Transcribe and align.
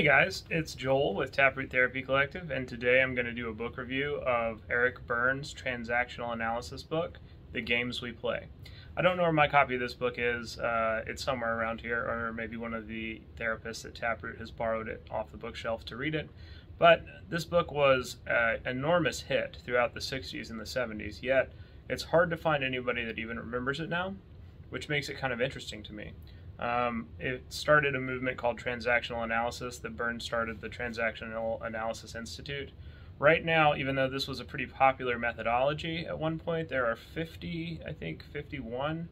Hey 0.00 0.06
guys, 0.06 0.44
it's 0.48 0.74
Joel 0.74 1.14
with 1.14 1.30
Taproot 1.30 1.70
Therapy 1.70 2.00
Collective, 2.00 2.50
and 2.50 2.66
today 2.66 3.02
I'm 3.02 3.14
going 3.14 3.26
to 3.26 3.34
do 3.34 3.50
a 3.50 3.52
book 3.52 3.76
review 3.76 4.14
of 4.24 4.62
Eric 4.70 5.06
Berne's 5.06 5.52
transactional 5.52 6.32
analysis 6.32 6.82
book, 6.82 7.18
The 7.52 7.60
Games 7.60 8.00
We 8.00 8.12
Play. 8.12 8.46
I 8.96 9.02
don't 9.02 9.18
know 9.18 9.24
where 9.24 9.32
my 9.32 9.46
copy 9.46 9.74
of 9.74 9.80
this 9.80 9.92
book 9.92 10.14
is. 10.16 10.58
Uh, 10.58 11.04
it's 11.06 11.22
somewhere 11.22 11.54
around 11.54 11.82
here, 11.82 11.98
or 11.98 12.32
maybe 12.32 12.56
one 12.56 12.72
of 12.72 12.88
the 12.88 13.20
therapists 13.38 13.84
at 13.84 13.94
Taproot 13.94 14.38
has 14.38 14.50
borrowed 14.50 14.88
it 14.88 15.06
off 15.10 15.32
the 15.32 15.36
bookshelf 15.36 15.84
to 15.84 15.98
read 15.98 16.14
it. 16.14 16.30
But 16.78 17.04
this 17.28 17.44
book 17.44 17.70
was 17.70 18.16
an 18.26 18.60
enormous 18.64 19.20
hit 19.20 19.58
throughout 19.66 19.92
the 19.92 20.00
60s 20.00 20.48
and 20.48 20.58
the 20.58 20.64
70s, 20.64 21.22
yet 21.22 21.52
it's 21.90 22.04
hard 22.04 22.30
to 22.30 22.38
find 22.38 22.64
anybody 22.64 23.04
that 23.04 23.18
even 23.18 23.38
remembers 23.38 23.80
it 23.80 23.90
now, 23.90 24.14
which 24.70 24.88
makes 24.88 25.10
it 25.10 25.18
kind 25.18 25.34
of 25.34 25.42
interesting 25.42 25.82
to 25.82 25.92
me. 25.92 26.12
Um, 26.60 27.06
it 27.18 27.42
started 27.48 27.94
a 27.94 28.00
movement 28.00 28.36
called 28.36 28.60
transactional 28.60 29.24
analysis 29.24 29.78
that 29.78 29.96
Berne 29.96 30.20
started 30.20 30.60
the 30.60 30.68
Transactional 30.68 31.64
Analysis 31.66 32.14
Institute. 32.14 32.70
Right 33.18 33.44
now, 33.44 33.74
even 33.74 33.96
though 33.96 34.08
this 34.08 34.28
was 34.28 34.40
a 34.40 34.44
pretty 34.44 34.66
popular 34.66 35.18
methodology 35.18 36.06
at 36.06 36.18
one 36.18 36.38
point, 36.38 36.68
there 36.68 36.86
are 36.86 36.96
50, 36.96 37.80
I 37.86 37.92
think 37.92 38.24
51 38.30 39.08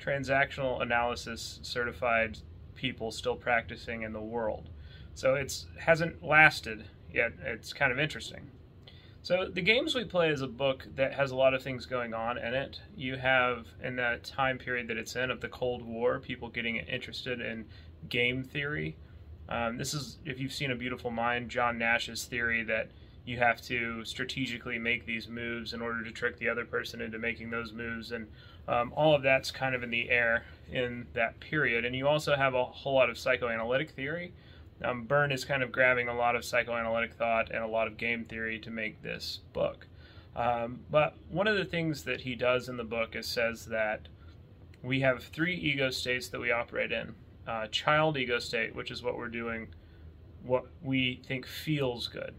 transactional 0.00 0.80
analysis 0.80 1.58
certified 1.62 2.38
people 2.74 3.10
still 3.10 3.36
practicing 3.36 4.02
in 4.02 4.12
the 4.12 4.20
world. 4.20 4.68
So 5.14 5.34
it 5.34 5.64
hasn't 5.78 6.24
lasted 6.24 6.84
yet. 7.12 7.32
It's 7.44 7.72
kind 7.72 7.92
of 7.92 7.98
interesting. 7.98 8.50
So 9.24 9.46
the 9.46 9.62
games 9.62 9.94
we 9.94 10.04
play 10.04 10.30
is 10.30 10.42
a 10.42 10.48
book 10.48 10.84
that 10.96 11.14
has 11.14 11.30
a 11.30 11.36
lot 11.36 11.54
of 11.54 11.62
things 11.62 11.86
going 11.86 12.12
on 12.12 12.38
in 12.38 12.54
it. 12.54 12.80
You 12.96 13.16
have 13.16 13.68
in 13.80 13.94
that 13.96 14.24
time 14.24 14.58
period 14.58 14.88
that 14.88 14.96
it's 14.96 15.14
in 15.14 15.30
of 15.30 15.40
the 15.40 15.48
Cold 15.48 15.82
War, 15.82 16.18
people 16.18 16.48
getting 16.48 16.76
interested 16.76 17.40
in 17.40 17.66
game 18.08 18.42
theory. 18.42 18.96
Um, 19.48 19.76
this 19.76 19.94
is 19.94 20.18
if 20.24 20.40
you've 20.40 20.52
seen 20.52 20.72
A 20.72 20.74
Beautiful 20.74 21.12
Mind, 21.12 21.50
John 21.50 21.78
Nash's 21.78 22.24
theory 22.24 22.64
that 22.64 22.90
you 23.24 23.38
have 23.38 23.62
to 23.62 24.04
strategically 24.04 24.78
make 24.78 25.06
these 25.06 25.28
moves 25.28 25.72
in 25.72 25.80
order 25.80 26.02
to 26.02 26.10
trick 26.10 26.36
the 26.38 26.48
other 26.48 26.64
person 26.64 27.00
into 27.00 27.20
making 27.20 27.50
those 27.50 27.72
moves, 27.72 28.10
and 28.10 28.26
um, 28.66 28.92
all 28.96 29.14
of 29.14 29.22
that's 29.22 29.52
kind 29.52 29.76
of 29.76 29.84
in 29.84 29.90
the 29.90 30.10
air 30.10 30.42
in 30.72 31.06
that 31.12 31.38
period. 31.38 31.84
And 31.84 31.94
you 31.94 32.08
also 32.08 32.34
have 32.34 32.54
a 32.54 32.64
whole 32.64 32.94
lot 32.94 33.08
of 33.08 33.16
psychoanalytic 33.16 33.90
theory 33.90 34.32
um, 34.84 35.04
Berne 35.04 35.32
is 35.32 35.44
kind 35.44 35.62
of 35.62 35.72
grabbing 35.72 36.08
a 36.08 36.14
lot 36.14 36.36
of 36.36 36.44
psychoanalytic 36.44 37.14
thought 37.14 37.50
and 37.50 37.62
a 37.62 37.66
lot 37.66 37.86
of 37.86 37.96
game 37.96 38.24
theory 38.24 38.58
to 38.60 38.70
make 38.70 39.02
this 39.02 39.40
book. 39.52 39.86
Um, 40.34 40.80
but 40.90 41.14
one 41.30 41.46
of 41.46 41.56
the 41.56 41.64
things 41.64 42.04
that 42.04 42.22
he 42.22 42.34
does 42.34 42.68
in 42.68 42.76
the 42.76 42.84
book 42.84 43.14
is 43.14 43.26
says 43.26 43.66
that 43.66 44.08
we 44.82 45.00
have 45.00 45.22
three 45.22 45.54
ego 45.54 45.90
states 45.90 46.28
that 46.28 46.40
we 46.40 46.50
operate 46.50 46.92
in. 46.92 47.14
Uh, 47.46 47.66
child 47.68 48.16
ego 48.16 48.38
state, 48.38 48.74
which 48.74 48.90
is 48.90 49.02
what 49.02 49.16
we're 49.16 49.28
doing, 49.28 49.68
what 50.42 50.64
we 50.82 51.20
think 51.26 51.46
feels 51.46 52.08
good. 52.08 52.34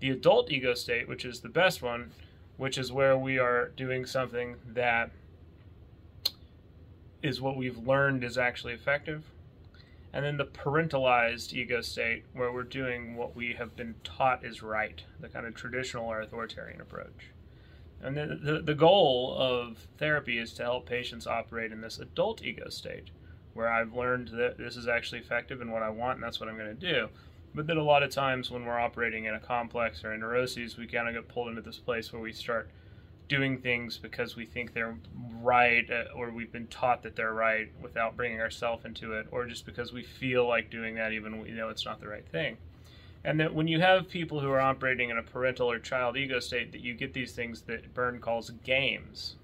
The 0.00 0.10
adult 0.10 0.50
ego 0.50 0.74
state, 0.74 1.08
which 1.08 1.24
is 1.24 1.40
the 1.40 1.48
best 1.48 1.82
one, 1.82 2.12
which 2.56 2.78
is 2.78 2.92
where 2.92 3.16
we 3.16 3.38
are 3.38 3.68
doing 3.70 4.06
something 4.06 4.56
that 4.68 5.10
is 7.22 7.40
what 7.40 7.56
we've 7.56 7.78
learned 7.78 8.24
is 8.24 8.36
actually 8.36 8.72
effective 8.72 9.24
and 10.12 10.24
then 10.24 10.36
the 10.36 10.44
parentalized 10.44 11.54
ego 11.54 11.80
state 11.80 12.24
where 12.34 12.52
we're 12.52 12.62
doing 12.62 13.16
what 13.16 13.34
we 13.34 13.54
have 13.54 13.74
been 13.76 13.94
taught 14.04 14.44
is 14.44 14.62
right 14.62 15.02
the 15.20 15.28
kind 15.28 15.46
of 15.46 15.54
traditional 15.54 16.06
or 16.06 16.20
authoritarian 16.20 16.80
approach. 16.80 17.30
And 18.02 18.16
the, 18.16 18.38
the, 18.42 18.60
the 18.60 18.74
goal 18.74 19.34
of 19.38 19.86
therapy 19.96 20.38
is 20.38 20.52
to 20.54 20.64
help 20.64 20.86
patients 20.86 21.26
operate 21.26 21.72
in 21.72 21.80
this 21.80 21.98
adult 21.98 22.42
ego 22.42 22.68
state 22.68 23.10
where 23.54 23.68
i've 23.68 23.92
learned 23.94 24.28
that 24.28 24.56
this 24.58 24.76
is 24.76 24.88
actually 24.88 25.20
effective 25.20 25.60
and 25.60 25.70
what 25.70 25.82
i 25.82 25.90
want 25.90 26.16
and 26.16 26.22
that's 26.22 26.40
what 26.40 26.48
i'm 26.48 26.56
going 26.56 26.76
to 26.76 26.92
do. 26.92 27.08
But 27.54 27.66
then 27.66 27.76
a 27.76 27.82
lot 27.82 28.02
of 28.02 28.10
times 28.10 28.50
when 28.50 28.64
we're 28.64 28.80
operating 28.80 29.26
in 29.26 29.34
a 29.34 29.40
complex 29.40 30.04
or 30.04 30.12
in 30.14 30.20
neuroses 30.20 30.76
we 30.76 30.86
kind 30.86 31.08
of 31.08 31.14
get 31.14 31.32
pulled 31.32 31.48
into 31.48 31.62
this 31.62 31.78
place 31.78 32.12
where 32.12 32.22
we 32.22 32.32
start 32.32 32.70
doing 33.32 33.56
things 33.56 33.96
because 33.96 34.36
we 34.36 34.44
think 34.44 34.74
they're 34.74 34.94
right 35.40 35.90
uh, 35.90 36.04
or 36.14 36.30
we've 36.30 36.52
been 36.52 36.66
taught 36.66 37.02
that 37.02 37.16
they're 37.16 37.32
right 37.32 37.72
without 37.80 38.14
bringing 38.14 38.42
ourselves 38.42 38.84
into 38.84 39.14
it 39.14 39.26
or 39.30 39.46
just 39.46 39.64
because 39.64 39.90
we 39.90 40.02
feel 40.02 40.46
like 40.46 40.70
doing 40.70 40.94
that 40.96 41.12
even 41.12 41.40
we 41.40 41.50
know 41.50 41.70
it's 41.70 41.86
not 41.86 41.98
the 41.98 42.06
right 42.06 42.28
thing. 42.28 42.58
And 43.24 43.40
that 43.40 43.54
when 43.54 43.68
you 43.68 43.80
have 43.80 44.06
people 44.06 44.38
who 44.38 44.50
are 44.50 44.60
operating 44.60 45.08
in 45.08 45.16
a 45.16 45.22
parental 45.22 45.70
or 45.70 45.78
child 45.78 46.18
ego 46.18 46.40
state 46.40 46.72
that 46.72 46.82
you 46.82 46.92
get 46.92 47.14
these 47.14 47.32
things 47.32 47.62
that 47.62 47.94
Berne 47.94 48.20
calls 48.20 48.50
games. 48.64 49.36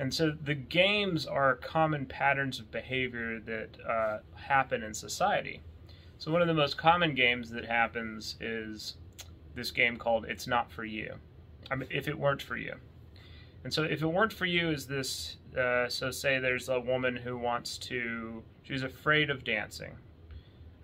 And 0.00 0.12
so 0.12 0.32
the 0.42 0.56
games 0.56 1.26
are 1.26 1.54
common 1.54 2.06
patterns 2.06 2.58
of 2.58 2.72
behavior 2.72 3.38
that 3.38 3.68
uh, 3.88 4.18
happen 4.34 4.82
in 4.82 4.94
society. 4.94 5.60
So 6.18 6.32
one 6.32 6.42
of 6.42 6.48
the 6.48 6.54
most 6.54 6.76
common 6.76 7.14
games 7.14 7.50
that 7.50 7.66
happens 7.66 8.34
is 8.40 8.96
this 9.54 9.70
game 9.70 9.96
called 9.96 10.24
it's 10.24 10.48
not 10.48 10.72
for 10.72 10.84
you. 10.84 11.14
I 11.70 11.76
mean, 11.76 11.88
if 11.92 12.08
it 12.08 12.18
weren't 12.18 12.42
for 12.42 12.56
you. 12.56 12.74
And 13.66 13.74
so, 13.74 13.82
if 13.82 14.00
it 14.00 14.06
weren't 14.06 14.32
for 14.32 14.46
you, 14.46 14.70
is 14.70 14.86
this 14.86 15.38
uh, 15.58 15.88
so? 15.88 16.12
Say 16.12 16.38
there's 16.38 16.68
a 16.68 16.78
woman 16.78 17.16
who 17.16 17.36
wants 17.36 17.78
to, 17.78 18.44
she's 18.62 18.84
afraid 18.84 19.28
of 19.28 19.42
dancing. 19.42 19.96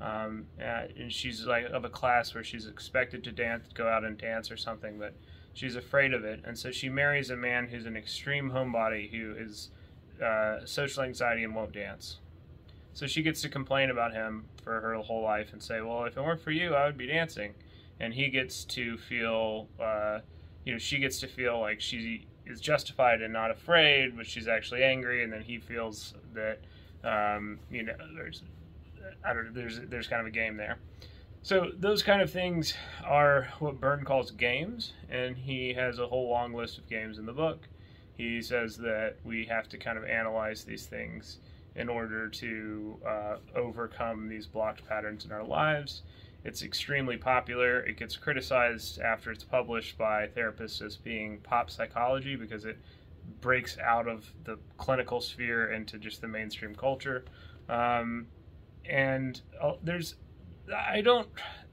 Um, 0.00 0.47
and 0.59 1.12
she's 1.12 1.47
like 1.47 1.66
of 1.66 1.84
a 1.84 1.88
class 1.88 2.34
where 2.34 2.43
she's 2.43 2.66
expected 2.66 3.22
to 3.22 3.31
dance, 3.31 3.69
go 3.72 3.87
out 3.87 4.04
and 4.04 4.19
dance 4.19 4.50
or 4.50 4.56
something, 4.56 4.98
but 4.98 5.15
she's 5.53 5.76
afraid 5.76 6.12
of 6.12 6.25
it. 6.25 6.41
And 6.44 6.59
so 6.59 6.72
she 6.72 6.88
marries 6.88 7.31
a 7.31 7.37
man 7.37 7.69
who's 7.69 7.87
an 7.87 7.97
extreme 7.97 8.50
homebody 8.50 9.09
who 9.09 9.37
is 9.37 9.70
uh, 10.20 10.64
social 10.64 11.04
anxiety 11.04 11.44
and 11.44 11.54
won't 11.54 11.70
dance. 11.70 12.19
So 12.94 13.06
she 13.06 13.22
gets 13.22 13.43
to 13.43 13.49
complain 13.49 13.91
about 13.91 14.12
him 14.12 14.47
for 14.64 14.81
her 14.81 14.97
whole 14.97 15.22
life 15.22 15.53
and 15.53 15.62
say, 15.62 15.82
well, 15.82 16.04
if 16.06 16.16
it 16.16 16.20
weren't 16.20 16.41
for 16.41 16.50
you, 16.50 16.75
I 16.75 16.87
would 16.87 16.99
be 16.99 17.06
dancing. 17.06 17.54
And 18.00 18.12
he 18.12 18.28
gets 18.28 18.64
to 18.64 18.99
feel 18.99 19.69
uh, 19.78 20.19
you 20.64 20.72
know, 20.72 20.78
she 20.78 20.99
gets 20.99 21.20
to 21.20 21.26
feel 21.26 21.60
like 21.60 21.81
she 21.81 22.26
is 22.52 22.60
justified 22.60 23.22
and 23.22 23.32
not 23.32 23.50
afraid, 23.50 24.16
but 24.16 24.26
she's 24.26 24.46
actually 24.46 24.84
angry, 24.84 25.24
and 25.24 25.32
then 25.32 25.42
he 25.42 25.58
feels 25.58 26.14
that, 26.34 26.58
um, 27.02 27.58
you 27.70 27.82
know, 27.82 27.94
there's, 28.14 28.42
I 29.24 29.32
don't 29.32 29.46
know, 29.46 29.52
there's 29.52 29.80
there's 29.88 30.06
kind 30.06 30.20
of 30.20 30.26
a 30.26 30.30
game 30.30 30.56
there. 30.56 30.78
So 31.42 31.72
those 31.76 32.04
kind 32.04 32.22
of 32.22 32.30
things 32.30 32.74
are 33.04 33.48
what 33.58 33.80
Berne 33.80 34.04
calls 34.04 34.30
games, 34.30 34.92
and 35.10 35.36
he 35.36 35.72
has 35.74 35.98
a 35.98 36.06
whole 36.06 36.28
long 36.28 36.54
list 36.54 36.78
of 36.78 36.88
games 36.88 37.18
in 37.18 37.26
the 37.26 37.32
book. 37.32 37.66
He 38.16 38.40
says 38.42 38.76
that 38.78 39.16
we 39.24 39.46
have 39.46 39.69
to 39.70 39.78
kind 39.78 39.98
of 39.98 40.04
analyze 40.04 40.62
these 40.62 40.86
things 40.86 41.38
in 41.74 41.88
order 41.88 42.28
to 42.28 42.96
uh, 43.04 43.36
overcome 43.56 44.28
these 44.28 44.46
blocked 44.46 44.86
patterns 44.86 45.24
in 45.24 45.32
our 45.32 45.42
lives 45.42 46.02
it's 46.44 46.62
extremely 46.62 47.16
popular. 47.16 47.80
It 47.80 47.97
gets 47.97 48.16
criticized 48.16 49.00
after 49.00 49.30
it's 49.30 49.44
published 49.44 49.97
by 49.97 50.26
therapists 50.26 50.82
as 50.82 50.97
being 50.97 51.38
pop 51.38 51.70
psychology 51.70 52.36
because 52.36 52.64
it 52.64 52.78
breaks 53.41 53.78
out 53.78 54.08
of 54.08 54.26
the 54.44 54.58
clinical 54.76 55.20
sphere 55.20 55.72
into 55.72 55.98
just 55.98 56.20
the 56.20 56.28
mainstream 56.28 56.75
culture. 56.75 57.25
Um, 57.69 58.26
and 58.88 59.41
uh, 59.60 59.75
there's, 59.82 60.16
I 60.75 61.00
don't 61.00 61.28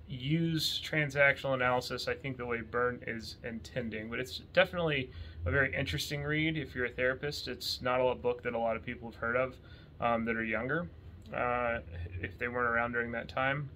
use 0.07 0.81
transactional 0.83 1.53
analysis, 1.55 2.07
I 2.07 2.13
think, 2.13 2.37
the 2.37 2.45
way 2.45 2.61
Berne 2.61 3.01
is 3.07 3.37
intending, 3.43 4.09
but 4.09 4.19
it's 4.19 4.39
definitely 4.53 5.11
a 5.45 5.51
very 5.51 5.73
interesting 5.75 6.23
read 6.23 6.57
if 6.57 6.75
you're 6.75 6.85
a 6.85 6.91
therapist. 6.91 7.47
It's 7.47 7.81
not 7.81 7.99
a 7.99 8.15
book 8.15 8.43
that 8.43 8.53
a 8.53 8.59
lot 8.59 8.75
of 8.75 8.85
people 8.85 9.09
have 9.09 9.19
heard 9.19 9.35
of 9.35 9.55
um, 9.99 10.25
that 10.25 10.35
are 10.35 10.43
younger, 10.43 10.89
uh, 11.33 11.79
if 12.21 12.37
they 12.37 12.47
weren't 12.47 12.69
around 12.69 12.93
during 12.93 13.11
that 13.11 13.29
time. 13.29 13.69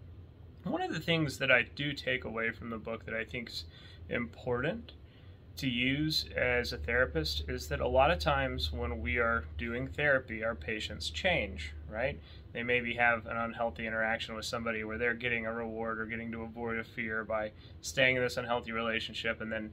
One 0.63 0.81
of 0.81 0.93
the 0.93 0.99
things 0.99 1.37
that 1.39 1.51
I 1.51 1.63
do 1.75 1.91
take 1.93 2.23
away 2.23 2.51
from 2.51 2.69
the 2.69 2.77
book 2.77 3.05
that 3.05 3.13
I 3.13 3.25
think 3.25 3.49
is 3.49 3.65
important 4.09 4.93
to 5.57 5.67
use 5.67 6.25
as 6.35 6.73
a 6.73 6.77
therapist 6.77 7.43
is 7.47 7.67
that 7.67 7.79
a 7.79 7.87
lot 7.87 8.11
of 8.11 8.19
times 8.19 8.71
when 8.71 9.01
we 9.01 9.17
are 9.17 9.43
doing 9.57 9.87
therapy, 9.87 10.43
our 10.43 10.55
patients 10.55 11.09
change, 11.09 11.73
right? 11.89 12.19
They 12.53 12.63
maybe 12.63 12.93
have 12.93 13.27
an 13.27 13.37
unhealthy 13.37 13.85
interaction 13.85 14.35
with 14.35 14.45
somebody 14.45 14.83
where 14.83 14.97
they're 14.97 15.13
getting 15.13 15.45
a 15.45 15.53
reward 15.53 15.99
or 15.99 16.05
getting 16.05 16.31
to 16.31 16.43
avoid 16.43 16.79
a 16.79 16.83
fear 16.83 17.23
by 17.23 17.51
staying 17.81 18.15
in 18.15 18.23
this 18.23 18.37
unhealthy 18.37 18.71
relationship, 18.71 19.41
and 19.41 19.51
then 19.51 19.71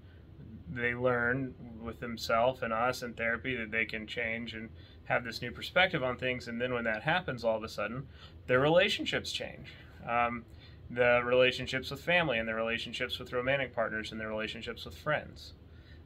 they 0.68 0.94
learn 0.94 1.54
with 1.80 2.00
themselves 2.00 2.62
and 2.62 2.72
us 2.72 3.02
in 3.02 3.14
therapy 3.14 3.56
that 3.56 3.70
they 3.70 3.84
can 3.84 4.06
change 4.06 4.54
and 4.54 4.68
have 5.04 5.24
this 5.24 5.40
new 5.40 5.50
perspective 5.50 6.02
on 6.02 6.16
things. 6.16 6.46
And 6.46 6.60
then 6.60 6.74
when 6.74 6.84
that 6.84 7.02
happens, 7.02 7.44
all 7.44 7.56
of 7.56 7.64
a 7.64 7.68
sudden, 7.68 8.06
their 8.46 8.60
relationships 8.60 9.32
change. 9.32 9.72
Um, 10.08 10.44
the 10.90 11.22
relationships 11.24 11.90
with 11.90 12.00
family 12.00 12.38
and 12.38 12.48
the 12.48 12.54
relationships 12.54 13.18
with 13.18 13.32
romantic 13.32 13.74
partners 13.74 14.10
and 14.10 14.20
the 14.20 14.26
relationships 14.26 14.84
with 14.84 14.96
friends. 14.96 15.52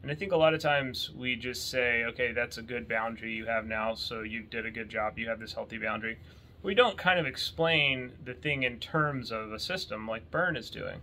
And 0.03 0.11
I 0.11 0.15
think 0.15 0.33
a 0.33 0.37
lot 0.37 0.53
of 0.53 0.61
times 0.61 1.11
we 1.17 1.35
just 1.35 1.71
say, 1.71 2.05
okay, 2.05 2.33
that's 2.33 2.59
a 2.59 2.63
good 2.63 2.87
boundary 2.87 3.33
you 3.33 3.47
have 3.47 3.65
now, 3.65 3.95
so 3.95 4.21
you 4.21 4.43
did 4.43 4.67
a 4.67 4.71
good 4.71 4.91
job, 4.91 5.19
you 5.19 5.29
have 5.29 5.41
this 5.41 5.55
healthy 5.55 5.79
boundary. 5.79 6.19
We 6.63 6.75
don't 6.75 6.99
kind 6.99 7.19
of 7.19 7.27
explain 7.27 8.13
the 8.25 8.35
thing 8.35 8.63
in 8.65 8.79
terms 8.79 9.33
of 9.33 9.53
a 9.53 9.59
system 9.59 10.07
like 10.07 10.31
Berne 10.31 10.57
is 10.57 10.69
doing. 10.69 11.01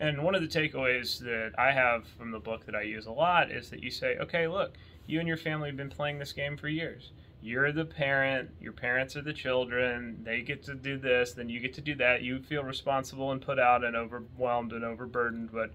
And 0.00 0.22
one 0.22 0.34
of 0.34 0.40
the 0.40 0.48
takeaways 0.48 1.18
that 1.20 1.52
I 1.58 1.72
have 1.72 2.06
from 2.06 2.30
the 2.30 2.38
book 2.38 2.64
that 2.64 2.74
I 2.74 2.82
use 2.82 3.06
a 3.06 3.12
lot 3.12 3.50
is 3.50 3.68
that 3.70 3.82
you 3.82 3.90
say, 3.90 4.16
okay, 4.18 4.46
look, 4.46 4.74
you 5.06 5.18
and 5.18 5.28
your 5.28 5.36
family 5.36 5.68
have 5.68 5.76
been 5.76 5.90
playing 5.90 6.18
this 6.18 6.32
game 6.32 6.56
for 6.56 6.68
years. 6.68 7.10
You're 7.40 7.72
the 7.72 7.84
parent, 7.84 8.50
your 8.60 8.72
parents 8.72 9.16
are 9.16 9.22
the 9.22 9.32
children, 9.32 10.20
they 10.24 10.42
get 10.42 10.62
to 10.64 10.74
do 10.74 10.98
this, 10.98 11.32
then 11.32 11.48
you 11.48 11.60
get 11.60 11.74
to 11.74 11.80
do 11.80 11.94
that. 11.96 12.22
You 12.22 12.40
feel 12.40 12.64
responsible 12.64 13.32
and 13.32 13.40
put 13.40 13.58
out 13.58 13.84
and 13.84 13.96
overwhelmed 13.96 14.72
and 14.72 14.84
overburdened, 14.84 15.52
but 15.52 15.72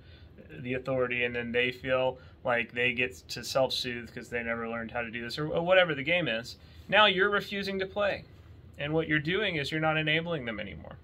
the 0.59 0.73
authority, 0.73 1.23
and 1.23 1.35
then 1.35 1.51
they 1.51 1.71
feel 1.71 2.17
like 2.43 2.73
they 2.73 2.93
get 2.93 3.15
to 3.29 3.43
self 3.43 3.71
soothe 3.73 4.07
because 4.07 4.29
they 4.29 4.43
never 4.43 4.67
learned 4.67 4.91
how 4.91 5.01
to 5.01 5.11
do 5.11 5.23
this, 5.23 5.39
or 5.39 5.47
whatever 5.61 5.95
the 5.95 6.03
game 6.03 6.27
is. 6.27 6.57
Now 6.89 7.05
you're 7.05 7.29
refusing 7.29 7.79
to 7.79 7.85
play. 7.85 8.25
And 8.77 8.93
what 8.93 9.07
you're 9.07 9.19
doing 9.19 9.55
is 9.55 9.71
you're 9.71 9.79
not 9.79 9.97
enabling 9.97 10.45
them 10.45 10.59
anymore. 10.59 10.97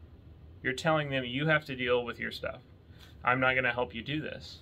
You're 0.63 0.73
telling 0.73 1.09
them 1.09 1.23
you 1.23 1.47
have 1.47 1.65
to 1.65 1.75
deal 1.75 2.03
with 2.03 2.19
your 2.19 2.31
stuff. 2.31 2.61
I'm 3.23 3.39
not 3.39 3.53
going 3.53 3.63
to 3.63 3.71
help 3.71 3.93
you 3.93 4.01
do 4.01 4.21
this. 4.21 4.59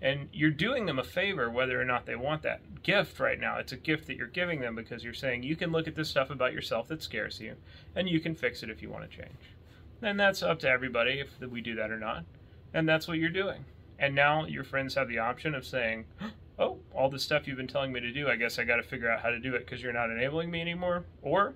And 0.00 0.28
you're 0.32 0.50
doing 0.50 0.86
them 0.86 0.98
a 0.98 1.04
favor 1.04 1.50
whether 1.50 1.80
or 1.80 1.84
not 1.84 2.06
they 2.06 2.14
want 2.14 2.42
that 2.42 2.82
gift 2.82 3.18
right 3.18 3.38
now. 3.38 3.58
It's 3.58 3.72
a 3.72 3.76
gift 3.76 4.06
that 4.06 4.16
you're 4.16 4.28
giving 4.28 4.60
them 4.60 4.76
because 4.76 5.02
you're 5.02 5.12
saying 5.12 5.42
you 5.42 5.56
can 5.56 5.72
look 5.72 5.88
at 5.88 5.96
this 5.96 6.08
stuff 6.08 6.30
about 6.30 6.52
yourself 6.52 6.86
that 6.88 7.02
scares 7.02 7.40
you 7.40 7.56
and 7.96 8.08
you 8.08 8.20
can 8.20 8.34
fix 8.34 8.62
it 8.62 8.70
if 8.70 8.80
you 8.80 8.90
want 8.90 9.10
to 9.10 9.16
change. 9.16 9.56
And 10.00 10.18
that's 10.18 10.42
up 10.42 10.60
to 10.60 10.68
everybody 10.68 11.20
if 11.20 11.40
we 11.40 11.60
do 11.60 11.74
that 11.74 11.90
or 11.90 11.98
not. 11.98 12.24
And 12.72 12.88
that's 12.88 13.08
what 13.08 13.18
you're 13.18 13.30
doing. 13.30 13.64
And 13.98 14.14
now 14.14 14.46
your 14.46 14.62
friends 14.62 14.94
have 14.94 15.08
the 15.08 15.18
option 15.18 15.54
of 15.54 15.66
saying, 15.66 16.04
oh, 16.58 16.78
all 16.94 17.10
the 17.10 17.18
stuff 17.18 17.48
you've 17.48 17.56
been 17.56 17.66
telling 17.66 17.92
me 17.92 18.00
to 18.00 18.12
do, 18.12 18.28
I 18.28 18.36
guess 18.36 18.58
I 18.58 18.64
got 18.64 18.76
to 18.76 18.82
figure 18.84 19.10
out 19.10 19.20
how 19.20 19.30
to 19.30 19.40
do 19.40 19.54
it 19.54 19.66
because 19.66 19.82
you're 19.82 19.92
not 19.92 20.10
enabling 20.10 20.50
me 20.50 20.60
anymore. 20.60 21.04
Or 21.22 21.54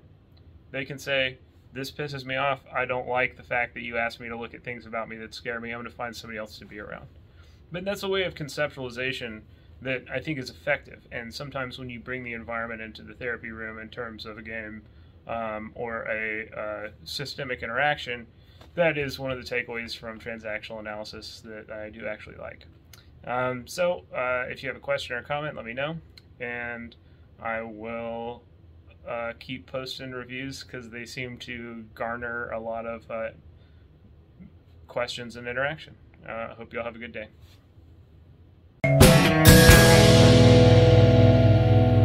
they 0.73 0.85
can 0.85 0.99
say, 0.99 1.39
this 1.73 1.91
pisses 1.91 2.25
me 2.25 2.37
off. 2.37 2.61
I 2.75 2.85
don't 2.85 3.09
like 3.09 3.37
the 3.37 3.43
fact 3.43 3.75
that 3.75 3.83
you 3.83 3.97
asked 3.97 4.21
me 4.21 4.29
to 4.29 4.37
look 4.37 4.55
at 4.55 4.65
things 4.65 4.85
about 4.85 5.09
me 5.09 5.17
that 5.17 5.35
scare 5.35 5.61
me. 5.61 5.71
I'm 5.71 5.81
going 5.81 5.91
to 5.91 5.97
find 5.97 6.15
somebody 6.15 6.39
else 6.39 6.59
to 6.59 6.67
be 6.67 6.81
around. 6.81 7.07
But 7.73 7.85
that's 7.85 8.03
a 8.03 8.09
way 8.09 8.25
of 8.25 8.35
conceptualization 8.35 9.41
that 9.81 10.05
I 10.13 10.21
think 10.21 10.39
is 10.39 10.51
effective. 10.51 11.01
And 11.11 11.35
sometimes 11.35 11.79
when 11.79 11.91
you 11.91 11.99
bring 11.99 12.23
the 12.23 12.35
environment 12.35 12.81
into 12.81 13.03
the 13.03 13.15
therapy 13.15 13.51
room 13.51 13.79
in 13.79 13.89
terms 13.89 14.27
of 14.27 14.39
a 14.39 14.43
game 14.43 14.83
um, 15.27 15.73
or 15.75 16.03
a 16.03 16.49
uh, 16.57 16.91
systemic 17.05 17.63
interaction, 17.63 18.27
that 18.75 18.97
is 18.97 19.19
one 19.19 19.31
of 19.31 19.39
the 19.39 19.45
takeaways 19.45 19.97
from 19.97 20.21
transactional 20.21 20.81
analysis 20.81 21.43
that 21.45 21.71
I 21.71 21.91
do 21.91 22.07
actually 22.07 22.37
like. 22.37 22.67
Um, 23.25 23.67
so 23.67 24.05
uh, 24.15 24.45
if 24.49 24.63
you 24.63 24.69
have 24.69 24.77
a 24.77 24.81
question 24.81 25.17
or 25.17 25.23
comment, 25.23 25.57
let 25.57 25.65
me 25.65 25.73
know. 25.73 25.97
And 26.41 26.95
I 27.41 27.63
will 27.63 28.43
uh, 29.09 29.33
keep 29.39 29.67
posting 29.67 30.13
reviews 30.13 30.63
because 30.63 30.91
they 30.91 31.05
seem 31.05 31.39
to 31.39 31.85
garner 31.95 32.51
a 32.51 32.61
lot 32.61 32.87
of 32.87 33.11
uh, 33.11 33.31
questions 34.89 35.37
and 35.37 35.49
interaction. 35.49 35.95
I 36.27 36.31
uh, 36.31 36.55
hope 36.55 36.73
you 36.73 36.79
all 36.79 36.85
have 36.85 36.97
a 36.97 37.01
good 37.01 37.13
day. 37.13 37.29